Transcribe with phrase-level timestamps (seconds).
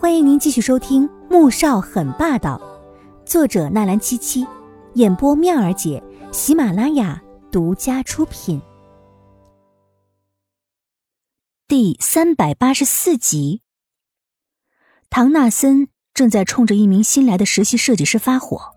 [0.00, 2.56] 欢迎您继续收听《穆少很霸道》，
[3.28, 4.46] 作者纳兰七七，
[4.94, 6.00] 演播妙儿姐，
[6.30, 8.62] 喜马拉雅独家出品。
[11.66, 13.62] 第三百八十四集，
[15.10, 18.76] 唐纳森正在冲着一名新来的实习设计师发火，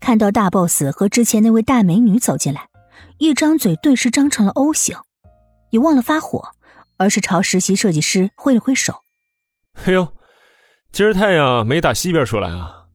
[0.00, 2.70] 看到大 boss 和之前那位大美女走进来，
[3.18, 4.96] 一张嘴顿时张成了 O 型，
[5.68, 6.52] 也忘了发火，
[6.96, 9.02] 而是朝实习设计师挥了挥手
[9.84, 10.08] ：“哎呦！”
[10.94, 12.86] 今儿太阳没打西边出来啊！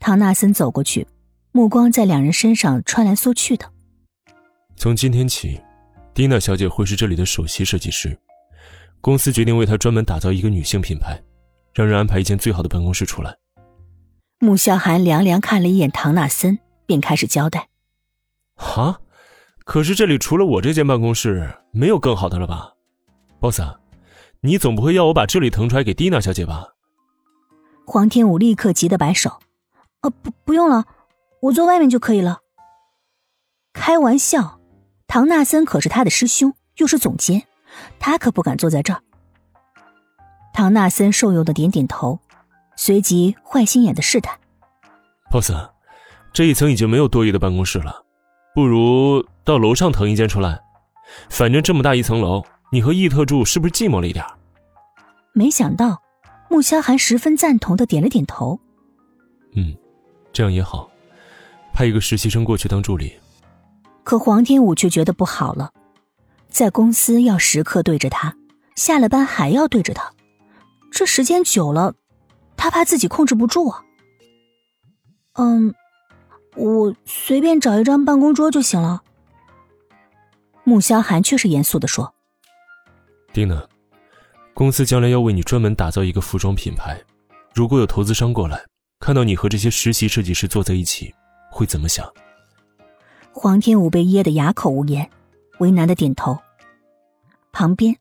[0.00, 1.06] 唐纳森走过去，
[1.52, 3.70] 目光在两人身上穿来缩去的。
[4.74, 5.60] 从今天起，
[6.14, 8.18] 蒂娜小姐会是这里的首席设计师。
[9.02, 11.22] 公司决定为她专门打造一个女性品牌，
[11.74, 13.36] 让人安排一间最好的办公室出来。
[14.38, 17.68] 穆萧寒凉凉看了一眼唐纳森，便开始交代
[18.56, 18.98] ：“啊，
[19.66, 22.72] 可是这里除了我这间办公室，没有更好的了吧
[23.40, 23.60] ，boss？
[24.40, 26.66] 你总不会要我把这里腾出来给蒂娜小姐吧？”
[27.90, 29.40] 黄天武立刻急得摆手
[30.02, 30.84] ：“啊，不，不用了，
[31.40, 32.40] 我坐外面就可以了。”
[33.72, 34.60] 开玩笑，
[35.06, 37.42] 唐纳森可是他的师兄，又是总监，
[37.98, 39.00] 他可不敢坐在这儿。
[40.52, 42.20] 唐纳森受用的点点头，
[42.76, 44.38] 随即坏心眼的试探
[45.30, 45.50] ：“boss，
[46.30, 48.04] 这一层已经没有多余的办公室了，
[48.54, 50.60] 不如到楼上腾一间出来。
[51.30, 54.22] 反正这么大一层楼，你和易特住是不是寂寞了一点？”
[55.32, 56.02] 没想到。
[56.48, 58.58] 穆萧寒十分赞同的点了点头，
[59.54, 59.76] 嗯，
[60.32, 60.90] 这样也好，
[61.72, 63.12] 派一个实习生过去当助理。
[64.02, 65.70] 可黄天武却觉得不好了，
[66.48, 68.34] 在公司要时刻对着他，
[68.74, 70.12] 下了班还要对着他，
[70.90, 71.94] 这时间久了，
[72.56, 73.84] 他怕自己控制不住啊。
[75.34, 75.74] 嗯，
[76.56, 79.02] 我随便找一张办公桌就行了。
[80.64, 82.14] 穆萧寒却是严肃的说
[83.32, 83.68] ：“丁呢？”
[84.58, 87.00] 公司将来要为你专门打造一个服装品牌，
[87.54, 88.60] 如果有投资商过来，
[88.98, 91.14] 看到你和这些实习设计师坐在一起，
[91.48, 92.04] 会怎么想？
[93.30, 95.08] 黄天武被噎得哑口无言，
[95.60, 96.36] 为难的点头。
[97.52, 97.96] 旁边，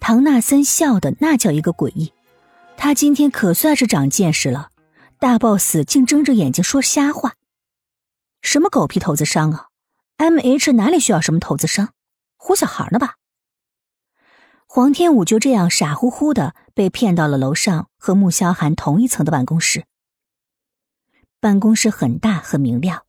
[0.00, 2.10] 唐纳森笑的那叫一个诡异，
[2.78, 4.70] 他今天可算是长见识了，
[5.18, 7.34] 大 boss 竟睁着眼睛说瞎话。
[8.40, 9.66] 什么狗屁投资商啊
[10.16, 11.90] ？M H 哪里需要什么投资商？
[12.38, 13.16] 唬小孩呢吧？
[14.72, 19.82] 黄天武就这样傻乎乎的被骗到了楼上和穆萧寒同一层的办公室。
[21.40, 23.02] 办公室很大很明亮，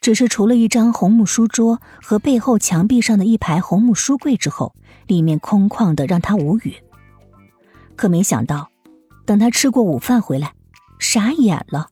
[0.00, 4.74] 只是除了一张红木书桌和背后墙壁上的一排红木书柜之后，
[5.06, 6.74] 里面空旷的让他无语。
[7.96, 8.70] 可没想到，
[9.26, 10.54] 等他吃过午饭回来，
[10.98, 11.88] 傻眼了。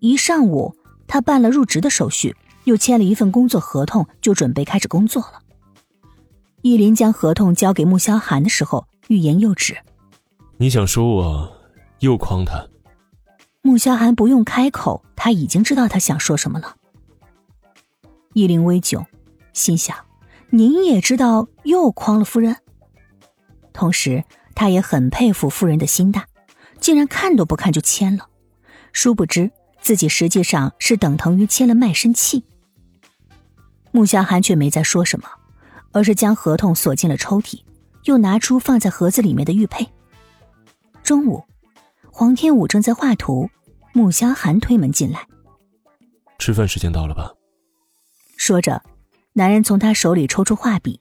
[0.00, 0.74] 一上午，
[1.06, 5.41] 他办了入职的手续，又签了一份工作合同，就准备开始工作了。
[6.62, 9.76] 易林将合同交给穆萧寒的时候，欲言又止。
[10.58, 11.52] 你想说我
[11.98, 12.68] 又诓他？
[13.62, 16.76] 穆萧寒不用开口，他已经知道他想说什么了。
[18.32, 19.04] 易林微窘，
[19.52, 19.96] 心想：
[20.50, 22.56] 您也知道又诓了夫人。
[23.72, 24.22] 同时，
[24.54, 26.26] 他也很佩服夫人的心大，
[26.78, 28.28] 竟然看都不看就签了。
[28.92, 29.50] 殊不知，
[29.80, 32.44] 自己实际上是等同于签了卖身契。
[33.90, 35.28] 穆萧寒却没再说什么。
[35.92, 37.62] 而是将合同锁进了抽屉，
[38.04, 39.88] 又拿出放在盒子里面的玉佩。
[41.02, 41.44] 中午，
[42.10, 43.48] 黄天武正在画图，
[43.92, 45.26] 穆萧寒推门进来。
[46.38, 47.32] 吃饭时间到了吧？
[48.36, 48.82] 说着，
[49.34, 51.00] 男人从他手里抽出画笔。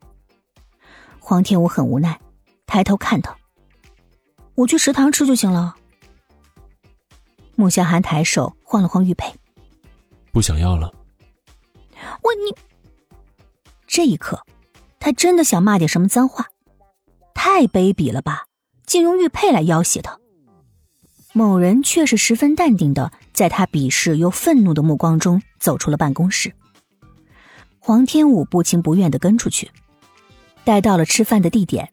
[1.19, 2.19] 黄天武很无奈，
[2.66, 3.35] 抬头看他
[4.56, 5.75] ：“我去食堂吃就行了。”
[7.56, 9.34] 穆萧寒抬手晃了晃玉佩
[10.34, 10.94] ：“不想要了。”
[12.22, 12.56] 我你，
[13.88, 14.44] 这一刻。
[15.01, 16.50] 他真的想骂点什么脏话，
[17.34, 18.45] 太卑鄙了吧！
[18.85, 20.19] 竟用玉佩来要挟他。
[21.34, 26.53] 某人却是十分淡定的，在他鄙视又愤怒的目光中走出了办公室。
[27.79, 29.72] 黄天武不情不愿的跟出去，
[30.63, 31.89] 待到了吃饭的地点，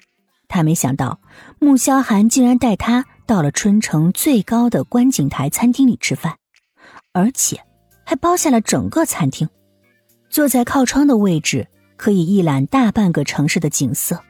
[0.47, 1.19] 他没想到
[1.59, 6.37] 穆萧寒竟然带他到了春城最高的观景台餐厅里吃饭，
[7.13, 7.65] 而且
[8.05, 9.49] 还包下了整个餐厅，
[10.29, 11.69] 坐在靠窗的位置。
[11.99, 14.23] 可以一览大半个城市的景色。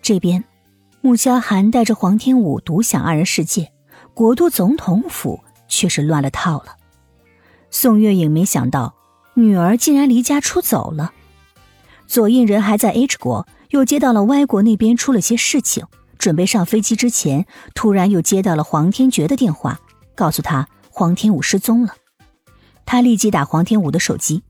[0.00, 0.44] 这边，
[1.02, 3.72] 穆萧寒带着黄天武独享二人世界，
[4.14, 6.76] 国都总统府却是乱了套了。
[7.70, 8.94] 宋月影没想到
[9.34, 11.12] 女儿竟然离家出走了，
[12.06, 15.84] 左印人还在 H 国，又接到了 Y 国那边出了些事情，
[16.18, 19.80] 准备上飞机之前，突然又接到了黄天觉的电话，
[20.14, 21.96] 告诉他黄天武失踪了。
[22.86, 24.44] 他立即打黄天武的手机，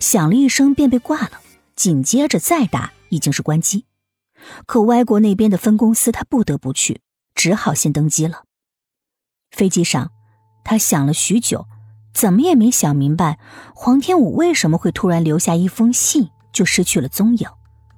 [0.00, 1.40] 响了一声便被挂了。
[1.76, 3.84] 紧接着再打已经是关机，
[4.64, 7.02] 可歪国那边的分公司他不得不去，
[7.34, 8.44] 只好先登机了。
[9.50, 10.10] 飞机上，
[10.64, 11.66] 他想了许久，
[12.14, 13.38] 怎么也没想明白
[13.74, 17.48] 黄天武为什么会突然留下一封信就失去了踪影，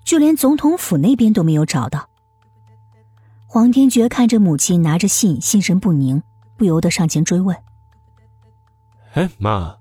[0.05, 2.11] 就连总统府那边都没有找到。
[3.47, 6.23] 黄天觉看着母亲拿着信，心神不宁，
[6.57, 7.57] 不由得上前追问
[9.15, 9.79] ：“哎，妈，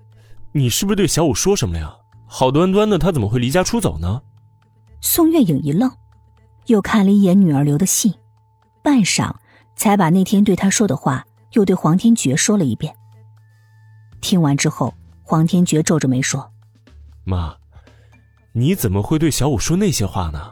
[0.52, 1.97] 你是不是对小五说什么了呀？
[2.28, 4.22] 好端端的，他怎么会离家出走呢？”
[5.00, 5.90] 宋月影一愣，
[6.66, 8.14] 又看了一眼女儿留的信，
[8.82, 9.34] 半晌
[9.74, 12.94] 才把那天对他说的话又对黄天觉说了一遍。
[14.20, 14.92] 听完之后，
[15.22, 16.52] 黄天觉皱着眉说
[17.24, 17.54] ：“妈，
[18.52, 20.50] 你怎么会对小五说那些话呢？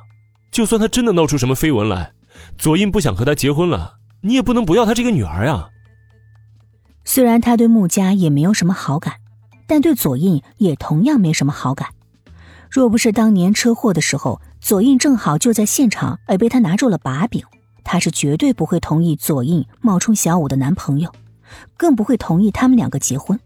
[0.52, 2.12] 就算他真的闹出什么绯闻来，
[2.56, 5.68] 左印不想和他结婚了，你也不能不要他这个女儿呀。”
[7.04, 9.14] 虽然他对穆家也没有什么好感，
[9.66, 11.88] 但对左印也同样没什么好感。
[12.70, 17.44] 若不是当年车祸的时候，左印正好就在现场，而被他拿住了把柄，
[17.84, 21.12] 他是绝对不会同意左印冒充小五的男朋友，
[21.76, 23.38] 更不会同意他们两个结婚。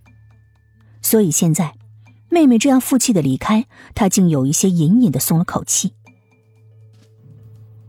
[1.02, 1.74] 所以现在，
[2.28, 5.92] 妹妹这样负气的离开，他竟有一些隐隐的松了口气。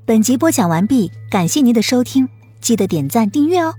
[0.05, 2.27] 本集播讲完毕，感谢您的收听，
[2.59, 3.73] 记得点赞订阅哦。